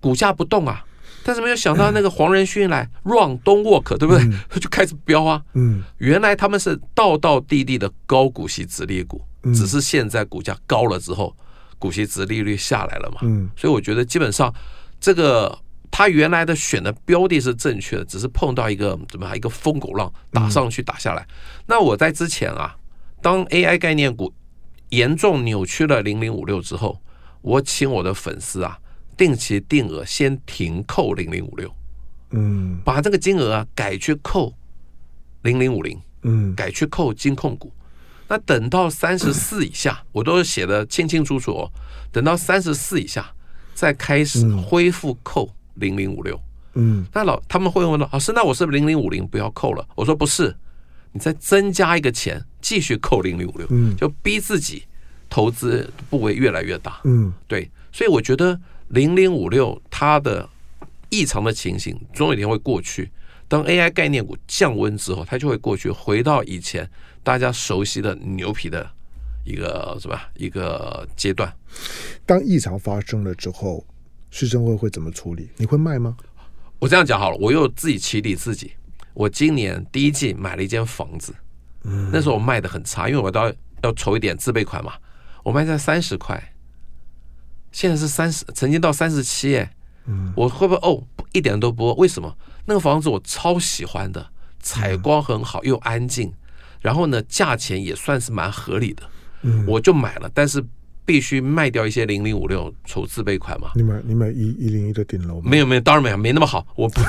[0.00, 0.84] 股价不动啊，
[1.24, 4.30] 但是没有想到那个黄仁勋来 run don't work，对不对？
[4.60, 5.42] 就开始飙啊。
[5.54, 9.22] 嗯，原来他们是道道地地的高股息、直利股，
[9.54, 11.34] 只是现在股价高了之后。
[11.78, 13.20] 股息值利率下来了嘛？
[13.22, 14.52] 嗯，所以我觉得基本上
[14.98, 15.58] 这个
[15.90, 21.26] 他原来的选的标的是正确的，只是碰到一个怎么样一个疯狗浪打上去打下来。
[21.66, 22.76] 那我在之前啊，
[23.22, 24.32] 当 AI 概念股
[24.90, 27.00] 严重扭曲了零零五六之后，
[27.42, 28.78] 我请我的粉丝啊
[29.16, 31.74] 定期定额先停扣零零五六，
[32.30, 34.52] 嗯，把这个金额啊改去扣
[35.42, 37.72] 零零五零，嗯，改去扣金控股。
[38.28, 41.70] 那等到三十四以下，我都写的清清楚楚哦。
[42.10, 43.30] 等到三十四以下，
[43.74, 46.40] 再开始恢复扣零零五六。
[46.74, 49.86] 嗯，那老他们会问了，老师，那我是不是零零五零不要扣了？
[49.94, 50.54] 我说不是，
[51.12, 53.66] 你再增加一个钱，继续扣零零五六。
[53.70, 54.84] 嗯，就逼自己
[55.30, 57.00] 投资部位越来越大。
[57.04, 58.58] 嗯，对，所以我觉得
[58.88, 60.48] 零零五六它的
[61.10, 63.10] 异常的情形，总有一天会过去。
[63.48, 66.88] 当 AI 概念股降温之后，它就会过去，回到以前
[67.22, 68.88] 大家熟悉的牛皮的
[69.44, 71.52] 一个什么一个阶段。
[72.24, 73.86] 当异常发生了之后，
[74.30, 75.48] 市政会会怎么处理？
[75.56, 76.16] 你会卖吗？
[76.78, 78.72] 我这样讲好了，我又自己起底自己。
[79.14, 81.34] 我今年第一季买了一间房子，
[81.84, 84.92] 嗯，那时候我卖的很差，因为我都要要筹一点自备款嘛。
[85.42, 86.52] 我卖在三十块，
[87.70, 89.74] 现在是三十，曾经到三十七，哎，
[90.06, 91.02] 嗯，我会不会哦？
[91.32, 92.36] 一点都不，为什么？
[92.66, 94.26] 那个房子我超喜欢的，
[94.60, 96.32] 采光很好，又安静，
[96.80, 99.02] 然后呢，价钱也算是蛮合理的，
[99.42, 100.64] 嗯，我就买了，但是。
[101.06, 103.70] 必须卖掉一些零零五六筹自备款嘛？
[103.76, 105.40] 你买你买一一零一的顶楼？
[105.40, 106.66] 没有没有，当然没有，没那么好。
[106.74, 107.00] 我不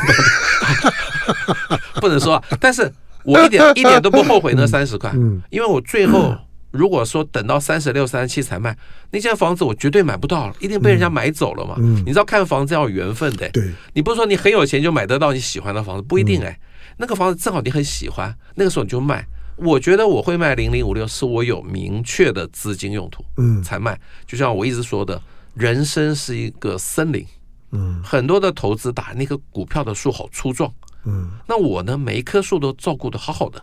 [1.99, 2.93] 不能说，但是
[3.23, 6.37] 我一点一点都不后悔那三十块，嗯，因为我最后
[6.77, 8.77] 如果说等到三十六、三十七才卖，
[9.11, 11.75] 那间房子我绝对买不到了，一定被人家买走了嘛。
[11.79, 16.59] 嗯，你知道看房子要有缘分的，对，你不是说你很有钱就买得到你喜欢的房子，不一定哎。
[16.97, 19.25] 那个房子正好你很喜欢，那个时候你就卖。
[19.55, 23.99] 我觉得我会卖零零五六，是我有明确的资金用途，嗯，才卖。
[24.25, 25.19] 就像我一直说的，
[25.55, 27.25] 人生是一个森林，
[27.71, 30.71] 嗯，很多的投资打那个股票的树好粗壮，
[31.05, 33.59] 嗯，那我呢，每一棵树都照顾的好好的，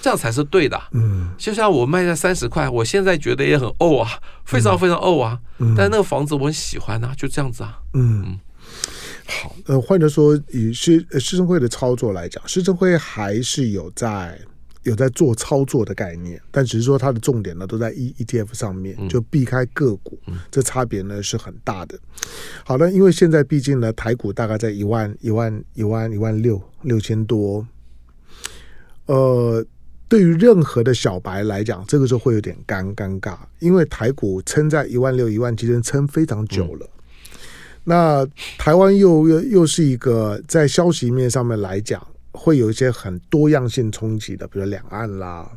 [0.00, 1.30] 这样才是对的，嗯。
[1.36, 4.10] 就像我卖在三十块，我现在觉得也很哦啊，
[4.44, 8.24] 非常非常哦啊，嗯，但是那个房子我很喜欢啊，就这样子啊，嗯。
[8.26, 8.40] 嗯
[9.26, 14.38] 好，呃，换句说，以施施政会的操作来讲，施政会还是有在。
[14.84, 20.18] 有在做操作的概念，但只是说它的重点呢都在 E ETF 上面，就避开个股，
[20.50, 21.98] 这差别呢是很大的。
[22.64, 27.66] 好了，因为现在毕竟呢台股大概在一万一万一万一万六六千多，
[29.06, 29.62] 呃，
[30.08, 36.88] 对于任何的小白来讲，这个时候会有点尴尴尬，因为台股撑在一万六一万七，撑非常久了。
[37.84, 42.04] 那台湾又又又是一个在消息面上面来讲。
[42.30, 45.50] 会有一些很多样性冲击的，比如两岸啦，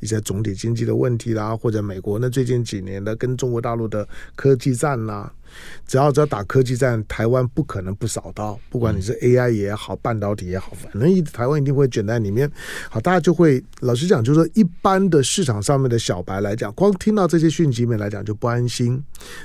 [0.00, 5.32] 一些总体经济的问题啦，或者美国呢最近几年的跟中国大陆的科技战啦。
[5.86, 8.58] 只要只要打科技战，台湾不可能不扫到。
[8.68, 12.50] 不管你是 AI 也好，半导体也好，反正一台湾一定会卷在里面。
[12.90, 19.00] 好，大家就会老实讲，就是说一般的市场上面的小白来讲，光听到这些讯息面来讲就不安心。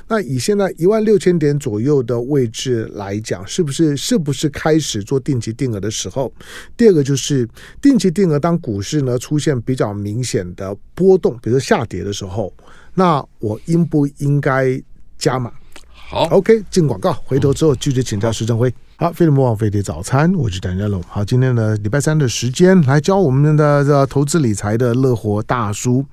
[0.08, 6.34] 那以现在一万六千点左右的位置来讲，是不是是不是开始做定期定额的时候？
[6.76, 7.48] 第二个就是
[7.80, 12.54] 定期定额，当股市呢出现比较明显的波动，比如说下跌的时候，
[12.94, 14.82] 那我应不应该
[15.18, 15.52] 加码？
[15.94, 18.74] 好，OK，进广告，回头之后继续请教施正辉。
[18.98, 21.02] 好，飞碟魔王飞碟早餐，我是谭家龙。
[21.08, 26.06] 好，今天呢礼拜三的时间来教我们的这投资理财的乐活大叔，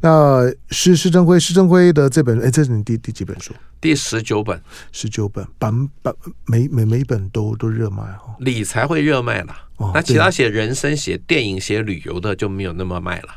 [0.00, 3.52] 那是施正辉，施正辉的这本，哎，这是你第第几本书？
[3.80, 4.58] 第十九本，
[4.92, 6.14] 十九本，版本
[6.46, 8.36] 每每每一本都都热卖哦。
[8.38, 13.28] 理财会热卖了，哦、那其他写人生、写电影、写旅游的就没有那么卖了。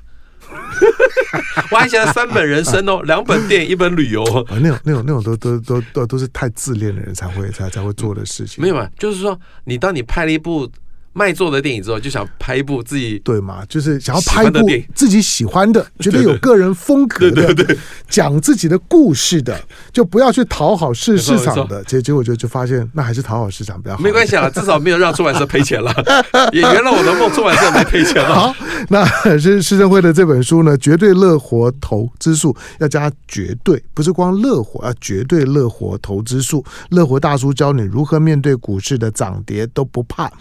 [1.72, 4.24] 我还写了三本人生哦，两本电影，一本旅游。
[4.50, 8.62] 啊，那种那种那种都都都都都是太自恋的人才会才才会做的事情。
[8.62, 10.70] 没有嘛，就是说你当你拍了一部。
[11.14, 17.78] 卖座的电影之后，就想拍一部自己对嘛，就是想要拍一部自己喜欢的，觉得有个人风格的，
[18.10, 19.60] 讲自己的故事的，
[19.92, 21.84] 就不要去讨好市市场的。
[21.84, 24.02] 结结果就就发现，那还是讨好市场比较好。
[24.02, 25.94] 没关系啊，至少没有让出版社赔钱了，
[26.52, 28.34] 也圆了我的梦，出版社没赔钱了。
[28.34, 28.56] 好，
[28.90, 29.06] 那
[29.38, 36.66] 是施升辉的这本书呢，绝对乐活投资术要加绝对，不是光乐活，啊绝对乐活投资术。
[36.90, 40.32] 乐活大叔教你如何面对股市的涨跌都不怕。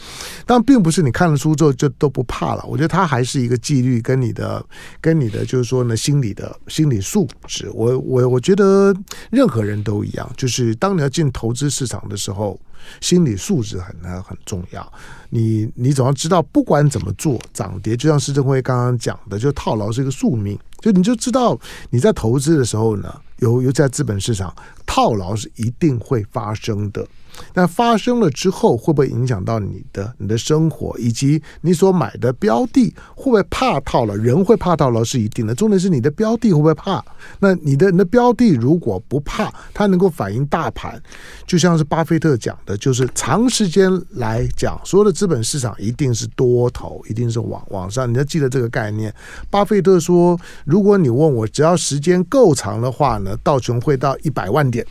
[0.46, 4.64] 当并不是你看了书之后就都不怕了，我觉得它还是一个纪律跟你的
[5.00, 7.68] 跟你的就是说呢心理的心理素质。
[7.74, 8.94] 我我我觉得
[9.30, 12.58] 任何人都一样，就是当你要进投资市场的时候，
[13.00, 14.92] 心理素质很很重要。
[15.30, 20.58] 你你总要知道，不管怎么做涨跌，就像施正辉刚刚讲的，就套牢是一个宿命。
[20.80, 21.58] 就你就知道
[21.90, 24.52] 你在投资的时候呢，尤尤其在资本市场，
[24.84, 27.06] 套牢是一定会发生的。
[27.54, 34.14] 那发生了之后，会不会影响到你的你的生活，以及你所买的标的会不会怕套了？
[34.18, 37.02] 人会怕套牢是一定的，重点是你的标的会不会怕？
[37.38, 41.00] 那你的你的标的如果不怕，它能够反映大盘，
[41.46, 48.12] 就像是巴菲特讲的，就是长时间来讲，所有的资本市场一定是多头，一定是往往上。
[48.12, 49.14] 你要记得这个概念。
[49.50, 54.86] 巴菲特说，如果你问我，只要时间够长的话呢，道琼会到一百万点。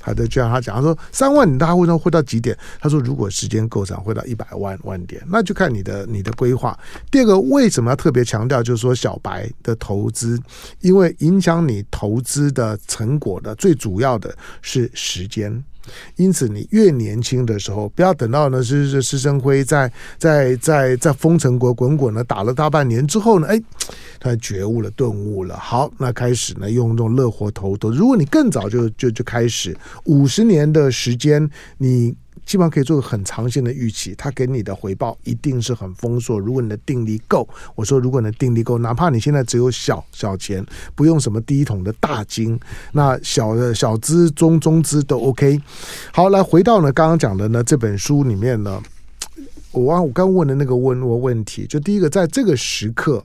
[0.00, 2.54] 好的，就像他讲，他说三万，你大概会到会到几点？
[2.78, 6.78] 他说如果时间够长，会到一百万万点，那就看你的你的规划。
[7.10, 8.62] 第二个，为什么要特别强调？
[8.62, 10.38] 就是说小白的投资，
[10.80, 15.64] 因为影响你投资的成果的最主要的是时间。
[16.16, 23.60] 因此，你越年轻的时候，不要等到呢是是施升辉在在在在风尘国滚滚呢打了大半年之后呢，哎，
[24.18, 25.56] 他觉悟了、顿悟了。
[25.56, 27.90] 好，那开始呢用这种乐活头头。
[27.90, 32.14] 如果你更早就就就开始五十年的时间，你。
[32.44, 36.38] 基本上可以做个很长线的预期，它给你的回报一定是很丰硕。
[36.38, 42.58] 如果你的定力够，我说如果你的定力够，哪怕你现在只有小小钱，不用什么第一桶的大金，
[42.92, 45.60] 那小的小资、中中资都 OK。
[46.12, 48.82] 好，来回到呢刚刚讲的呢这本书里面呢。
[49.74, 53.22] 我刚我刚问的那个问问问题，就第一个，在这个时刻，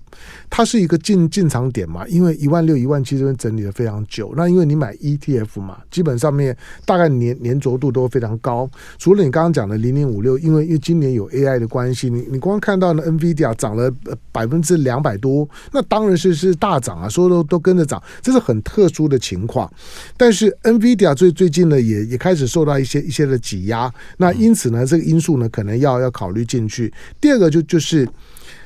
[0.49, 2.07] 它是一个进进场点嘛？
[2.07, 4.33] 因为一万六、一万七这边整理的非常久。
[4.35, 8.67] 那因为你买 ETF 嘛，基本上面大概年粘着度都非常高。
[8.97, 13.91] 除了你刚刚讲的零零五六，因为因为今年有 AI 的关系，你你光看到呢 NVIDIA 涨了
[14.31, 19.71] 百分之两百多，那当然是是大涨啊，所有都都跟着涨，这是很特殊的情况。
[20.17, 23.93] 但是 NVIDIA 最最近呢，也也开始受到一些一些的挤压。
[24.17, 26.38] 那因此呢，这个因素呢，可能要要考虑。
[26.45, 26.93] 进去。
[27.19, 28.07] 第二个就就是，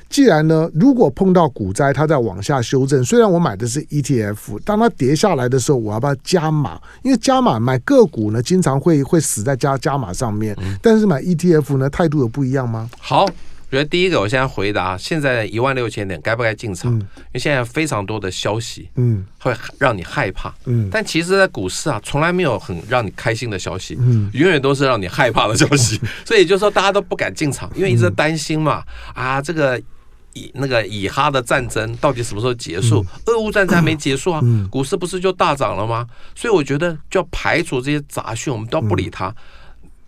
[0.08, 6.80] 既然呢，如果碰到股灾，它在往下修正，虽然我买的是 ETF，当它跌下来的时候，我要不要加码？
[7.02, 10.56] 因为加码买个股呢，经常会会死在加加码上面。
[10.80, 12.88] 但是买 ETF 呢，态度有不一样吗？
[12.98, 13.26] 好。
[13.74, 16.92] 我觉得第一个，我现在回答，现在一万六千点该不该进场？
[16.92, 17.00] 因
[17.32, 26.00] 为现在非常多的消息，嗯，会让你害怕，嗯，但其实，在股市啊，从来没有很让你开心的消息，嗯，永远都是让你害怕的消息。
[26.24, 29.76] 所以也就是说，大家都不敢进场，因为一直在担心嘛，啊，这个
[30.34, 33.04] 以那个以哈的战争到底什么时候结束？
[33.26, 36.06] 俄乌战争还没结束啊，股市不是就大涨了吗？
[36.36, 39.34] 所以我觉得，就要排除这些杂讯，我们都不理它。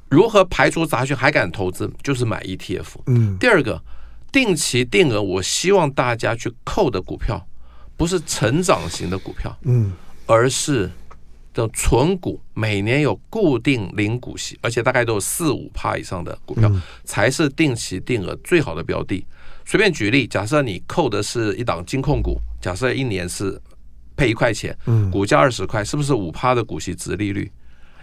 [0.08, 1.90] 如何排除杂讯还敢投资？
[2.02, 2.86] 就是买 ETF。
[3.06, 3.82] 嗯，第二个，
[4.30, 7.44] 定期定额，我希望大家去扣的股票，
[7.96, 9.92] 不是成长型的股票，嗯，
[10.26, 10.88] 而是
[11.52, 16.70] 的存股，每年有固定零股息，而且大概都有四五趴以上的股票，
[17.02, 19.26] 才是定期定额最好的标的。
[19.64, 23.60] 随便举例，假设你扣的是一档金控股，假设一年是
[24.14, 27.50] 配一块钱，嗯，股价二十块，是不是五趴的股息值利率？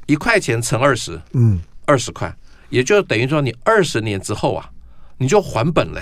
[0.05, 1.61] 一块钱乘二十，嗯。
[1.85, 2.35] 二十块，
[2.69, 4.69] 也就等于说你二十年之后啊，
[5.17, 6.01] 你就还本嘞。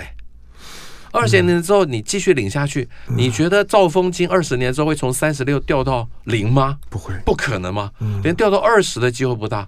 [1.10, 6.78] 二十年之后你继续领下去，你觉得兆丰金二十年之后会从三十六掉到零吗？
[6.88, 7.90] 不会，不可能吗？
[8.22, 9.66] 连掉到二十的机会不大。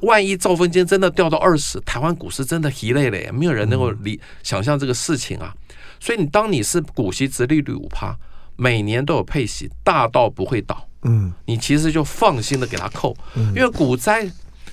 [0.00, 5.54] 万一兆丰金真的掉到二十，台湾股市真的疲累了，没有人能够理想象这个事情啊。
[6.00, 8.16] 所以你当你是股息殖利率五趴，
[8.56, 10.88] 每年都有配息，大到不会倒。
[11.02, 13.14] 嗯，你其实就放心的给他扣，
[13.54, 14.26] 因为股灾。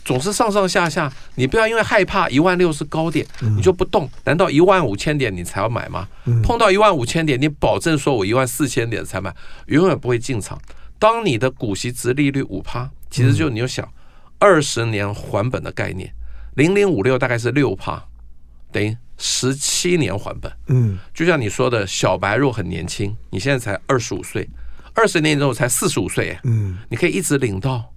[0.08, 4.10] 总是上上下下，你不要因为害怕一万六是高点，你就不动。
[4.24, 6.08] 难道一万五千点你才要买吗？
[6.42, 10.58] 碰到一万五千点，你保证说我一万四千点才买，永远不会进场。
[10.98, 13.86] 当你的股息值利率五趴，其实就你就想
[14.40, 16.10] 二十年还本的概念，
[16.56, 18.02] 零零五六大概是六趴，
[18.72, 20.50] 等于十七年还本。
[20.68, 24.50] 嗯，就像你说的小白肉很年轻，你现在才二十五岁，
[24.94, 27.94] 二十年之后才四十五岁，嗯，你可以一直领到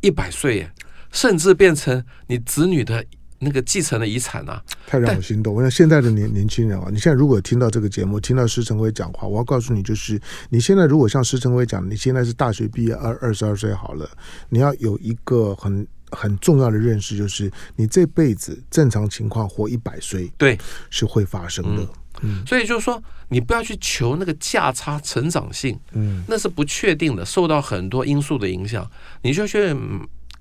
[0.00, 0.66] 一百岁，
[1.14, 3.02] 甚至变成你子女的
[3.38, 4.62] 那个继承的遗产啊！
[4.86, 5.54] 太让我心动。
[5.54, 14.10] 我想现在的年年轻人啊，你现在如果听到这个节目，听到施成辉讲话，我要告诉你，就是你现在如果像施成辉讲，你现在是大学毕业二二十二岁好了，
[14.48, 20.58] 你要有一个很很重要的认识，就是你这辈子正常情况活一百岁，对，
[20.90, 21.86] 是会发生的。
[22.22, 28.90] 嗯，所以就是说，你不要去求那个价差成长性，嗯，那是不确定的，受到很多因素的影响，
[29.22, 29.76] 你就去。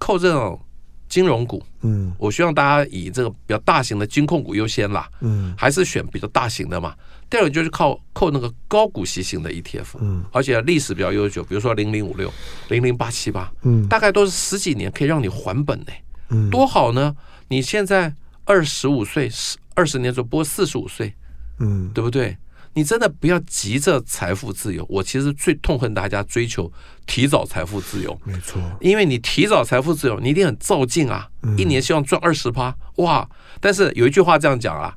[0.04, 0.60] 扣这种
[1.08, 6.94] 金融股，嗯，我希望大家以这个比较大型的金控股优先啦，嗯，还是选比较大型的嘛。
[7.30, 12.30] 第二个就是靠扣那个高股息型的 ETF，嗯，而且历史比较悠久，比如说零零五六、
[12.68, 15.94] 零零八七八，嗯，大概都是十几年可以让你还本呢，
[16.30, 17.16] 嗯，多好呢！
[17.48, 18.14] 你现在
[18.44, 21.14] 二十五岁，十二十年之后不过四十五岁，
[21.60, 22.36] 嗯，对不对？
[22.74, 24.86] 你真的不要急着财富自由。
[24.90, 26.72] 我其实最痛恨大家追求
[27.06, 28.20] 提早财富自由。
[28.24, 33.30] 没错，因为你提早财富自由，你一定很照进啊，一年希望赚二十趴，哇！
[33.60, 34.96] 但是有一句话这样讲啊，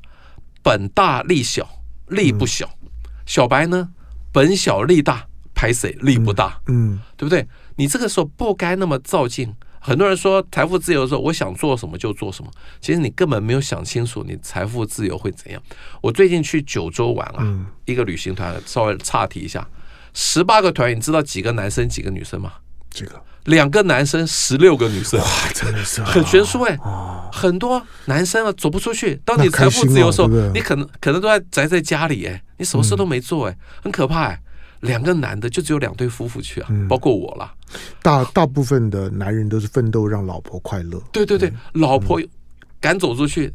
[0.63, 1.67] 本大利小，
[2.07, 2.69] 利不小。
[3.25, 3.89] 小白呢，
[4.31, 6.59] 本小利大，拍谁利不大？
[6.67, 7.47] 嗯，对不对？
[7.75, 9.53] 你这个时候不该那么照进。
[9.87, 12.51] 很多人说财富自由的时候，我想做什么就做什么。
[12.81, 15.61] 其实你根本没有想清楚，你财富自由会怎样。
[16.01, 19.65] 我最近去九州玩啊，一个旅行团，稍微岔题一下，
[20.13, 22.51] 十八个团员，你知道几个男生几个女生吗？
[22.89, 23.13] 这个
[23.45, 26.77] 两个男生十六个女生，哇，真的是很悬殊哎。
[27.31, 29.15] 很多男生啊走不出去。
[29.23, 34.41] 当你财富自由的时候，你可能可能都在宅在家里哎，你什么事都没做哎，很可怕哎。
[34.81, 37.53] 两个男的就只有两对夫妇去啊，包括我了。
[38.01, 41.01] 大大部分的男人都是奋斗让老婆快乐。
[41.11, 42.21] 对对对，老婆
[42.79, 43.53] 赶走出去，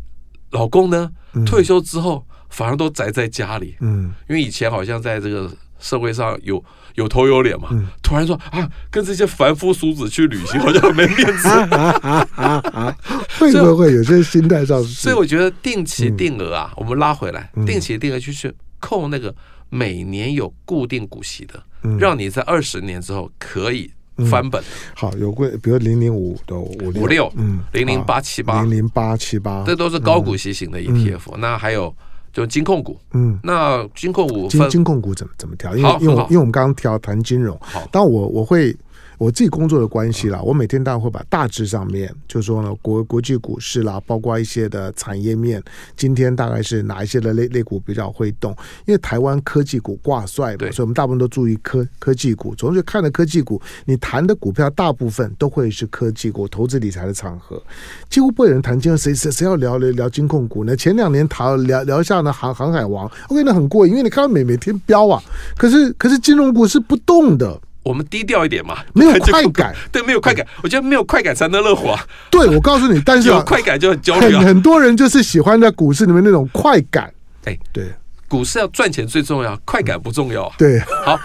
[0.51, 1.11] 老公呢
[1.47, 3.77] 退休之后反而都宅在家里。
[3.81, 6.63] 嗯，因为以前好像在这个社会上有
[6.95, 7.71] 有头有脸嘛，
[8.03, 11.49] 突然说啊，跟这些凡夫俗子去旅行好像没面子。
[13.41, 14.83] 会不会有些心态上？
[14.85, 19.35] 所以我觉得定期定额啊，我们拉回来，定期定额就是扣那个
[19.71, 21.63] 每年有固定股息的。
[21.99, 23.91] 让你在二十年之后可以
[24.31, 24.63] 翻本。
[24.95, 31.37] 好，有贵，比如零零五的五六，五六，嗯，零零八七八，零零八七八，这都是高股息型的 ETF。
[31.39, 31.95] 那还有
[32.33, 35.77] 就金控股，嗯，那金控股金金控股怎么怎么调？
[35.77, 38.77] 因为因为因为我们刚刚调谈金融，好，但我我会。
[39.19, 45.63] 我自己工作的关系啦，我每天当然会把大致上面，就是说呢，国国际股市啦，包括一些的产业面，
[45.97, 48.51] 今天大概是哪一些的类类股比较会动？
[48.87, 52.55] 因为台湾科技股挂帅嘛，所以我们大部分都注意科科技股。
[52.55, 57.63] 总是看了科技股，你谈的股票大部分都会是科技股，投资理财的场合，
[58.09, 58.99] 几乎不会有人谈金融。
[58.99, 60.77] 谁谁谁要聊聊聊金控股呢？
[60.77, 65.23] 前两年谈聊聊一下呢航航海王，OK，那很过瘾，因为你看到每每天飙啊，
[65.57, 67.61] 可是可是金融股是不动的。
[67.83, 70.47] 我们低调一点嘛，没有快感， 对，没有快感。
[70.63, 71.99] 我觉得没有快感才能乐活。
[72.31, 74.35] 对，我告诉你，但是有快感就很焦虑。
[74.37, 77.13] 很多人就是喜欢在股市里面那种快感。
[77.45, 77.91] 哎，对，
[78.29, 80.51] 股市要赚钱最重要，快感不重要。
[80.57, 81.19] 对，好，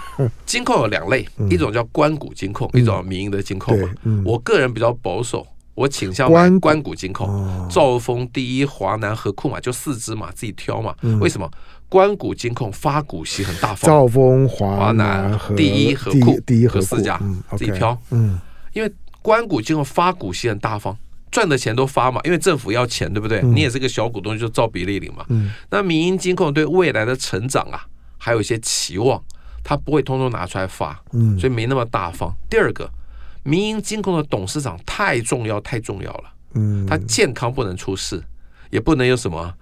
[0.44, 3.88] 金控有两类，一种叫关股金控，一种民营的金控嘛。
[4.24, 10.92] 我个人比较保守，我倾向官官股金控，兆丰、第一、华南、和库嘛，就四只嘛，自己挑嘛。
[11.20, 11.48] 为什么？
[11.88, 17.18] 官股金控发股息很大方，兆丰、华南、第一、和库、第一和四家
[17.56, 17.98] 自己挑。
[18.10, 18.38] 嗯，
[18.74, 20.96] 因为关谷金控发股息很大方，
[21.30, 23.40] 赚的钱都发嘛，因为政府要钱，对不对？
[23.40, 25.24] 你也是个小股东，就照比例领嘛。
[25.28, 27.86] 嗯，那民营金控对未来的成长啊，
[28.18, 29.22] 还有一些期望，
[29.64, 32.30] 他不会通通拿出来发，嗯，所以没那么大方。
[32.50, 32.90] 第二个，
[33.44, 38.22] 民营金控的董事长太重要，太重要了，嗯，他健康不能出事，
[38.68, 39.54] 也不能有什么。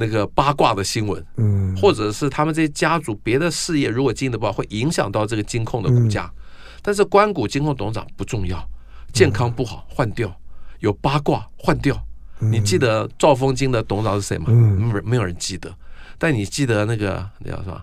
[0.00, 6.30] 那个八卦的新闻，嗯，或者是他们这些家族别的事业，如果经营的不好，会影响到这个金控的股价。
[6.32, 6.38] 嗯、
[6.80, 8.64] 但是关谷金控董事长不重要，
[9.12, 10.32] 健康不好换掉，
[10.78, 12.00] 有八卦换掉。
[12.38, 14.46] 嗯、你记得兆丰金的董事长是谁吗？
[14.50, 15.74] 嗯，没没有人记得。
[16.16, 17.82] 但你记得那个那叫什么？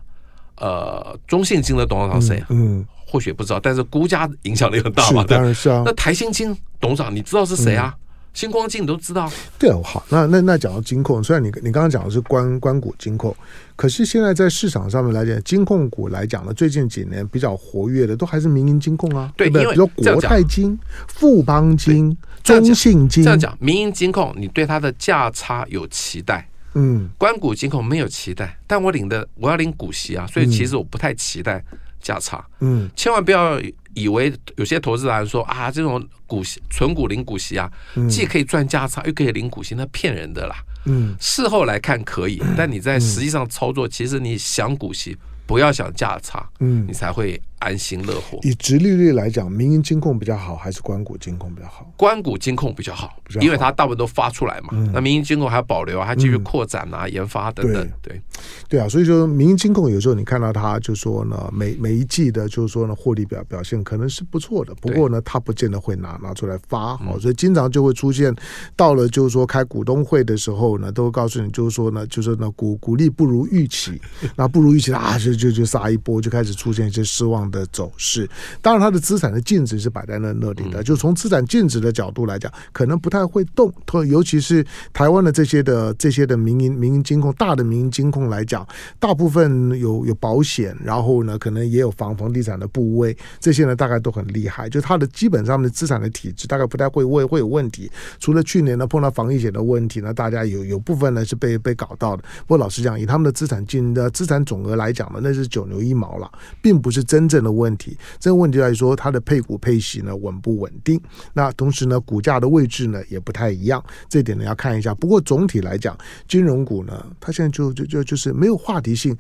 [0.55, 2.41] 呃，中信金的董事长是谁？
[2.47, 5.21] 嗯，嗯或许不知道，但是估价影响力很大嘛。
[5.25, 5.83] 当然是啊。
[5.85, 7.93] 那台新金董事长你知道是谁啊？
[7.93, 7.99] 嗯
[8.35, 13.33] 新光金你都知道，对哦，好，那那那讲到金控，虽然你你刚刚讲的是关关谷金控，
[13.77, 19.73] 可是现在在市场上面来讲，金控股来讲呢，最近几年比较活跃的都还是民营金控啊，对，对不对？
[19.73, 20.77] 比如国泰金、
[21.07, 31.63] 富邦金、中信金，这样讲，民营金控你对它的价差有期待，嗯，关谷金控没有期待，但我领的我要领股息啊，所以其实我不太期待
[32.01, 33.57] 价差，嗯，千万不要。
[33.95, 37.67] 以为有些投资人说啊，这种股息纯股零股息啊，
[38.07, 40.55] 既可以赚价差，又可以零股息，那骗人的啦。
[40.85, 45.17] 嗯，事后来看可以， 但你在实际上操作，其实你想股息，
[45.47, 47.41] 不要想价差，嗯，你才会。
[47.59, 48.39] 安心乐活。
[48.43, 51.91] 以直利率来讲，民营金控比较好，还是关谷金控比较好？
[51.97, 54.69] 关谷金控比较好，因为它大部分都发出来嘛。
[54.93, 57.89] 那民营金控还要保留啊，还继续扩展啊、研发等等。
[58.01, 58.21] 对
[58.69, 66.97] 对啊，所以说民营金控有时候你看到它，就说呢，每每一季的，就是说呢，获利表表现可能是不错的，不过呢，它不见得会拿拿出来发。
[66.97, 68.33] 好，所以经常就会出现，
[68.75, 73.99] 到了就是说开股东会的时候呢，都会告诉你，就是说呢，就是呢股股利不如预期，
[74.35, 78.29] 那不如预期啊，就就就杀一波，就开始出现一些失望的走势，
[78.61, 83.71] 当然它的资产的净值是摆在那那里的，就从资产净值的角度来讲，可能不太会动。
[83.85, 88.67] 特尤其是台湾的这些的这些的民营民营金控，大的民营金控来讲，
[88.99, 94.69] 大部分有有保险，然后呢，可能也有房房地产的部位，这些呢大概都很厉害。
[94.69, 97.91] 就它的基本上的资产的体质，大概不太会会会有问题。
[98.19, 102.23] 除了去年呢碰到防疫险的问题呢，大家有有部分呢是被被搞到的。
[102.41, 106.31] 不过老实讲，以他们的资产净的资产总额来讲呢，那是九牛一毛了，
[106.61, 107.97] 并不是真正这个问题。
[108.17, 110.99] 这个问题来说，它的配股配息呢稳不稳定？
[111.33, 114.95] 那同时呢，股价的位置呢也不太一样，这点呢要看一下。
[114.95, 119.17] 不过总体来讲，金融股呢，它现在就就就就是没有话题性。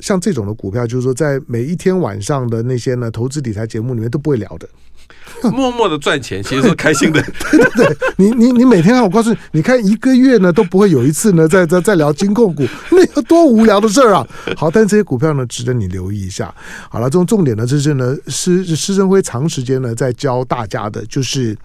[0.00, 4.68] 像这种的股票，就是说在每一天晚上的那些呢投资理财节目里面都不会聊的。
[5.52, 7.22] 默默的赚钱，其实是开心的。
[7.22, 14.26] 对 对对， 你你你每天，我告诉你，你看一个月呢都不会有一次呢在在在聊金控股，那个多无聊的事儿啊！
[14.56, 16.52] 好，但这些股票呢值得你留意一下。
[16.90, 21.56] 好了，这种重点呢，就是呢施施正辉长时间呢在教大家的，就是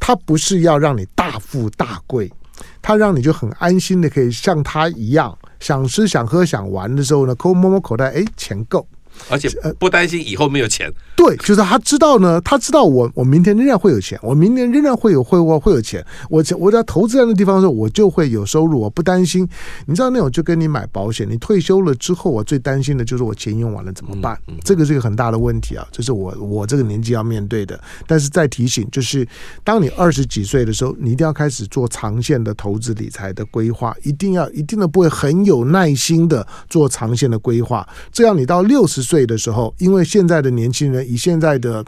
[0.00, 2.32] 他不是要让你大富大贵，
[2.80, 8.86] 他让你就很安心的可以像他一样，想吃想喝想玩的时候呢，抠摸摸口袋，哎，钱够。
[9.28, 9.48] 而且
[9.78, 10.92] 不担心以后没有钱。
[11.14, 16.04] 对，就是他知道呢，他知道我我明天仍然会有钱，我明年仍然会有会我会有钱。
[16.28, 19.48] 我我在投资在那地方的时候，我就会有收入，我不担心。
[19.86, 24.36] 你知道那种就跟你买保险，你退休了之后，我最担心的就是我钱用完了怎么办？
[24.48, 27.78] 嗯嗯、这个是一个很大的问题啊，这是我我这个年纪要面对的。
[28.06, 29.26] 但是再提醒，就是
[29.62, 41.84] 当你二十几岁的时候，你一定要开始做长线的投资理财的规划，一定要一定的不会很有耐心的做长线的规划，这样你到六十岁的时候，因为现在的年轻人以现在的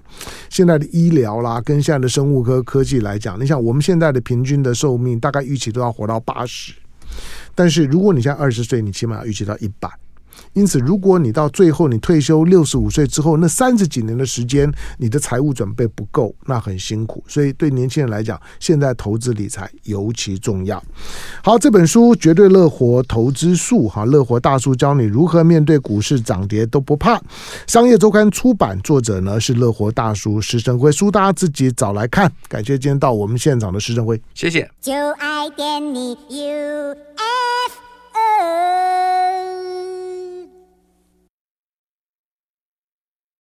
[0.51, 6.75] 现在的医疗啦，跟现在的生物科科技来讲，你想我们现在的平均的寿命大概预期都要活到八十，
[7.55, 9.89] 但是如果你现在二十岁，你起码要预期到一百。
[10.53, 17.23] 因此，如果你到最后你退休六十五岁之后，那三十几年的时间，你的财务准备不够，那很辛苦。
[17.27, 20.83] 所以，对年轻人来讲，现在投资理财尤其重要。
[21.43, 27.21] 好，这本书《绝对乐活投资术》哈，乐活大叔教你如何面对股市涨跌都不怕。
[27.67, 32.31] 商业周刊出版，作者呢是乐活大叔施升辉，书大家自己找来看。
[32.49, 34.71] 感谢今天到我们现场的施升辉，谢谢。
[34.81, 36.95] 就爱点你 UFO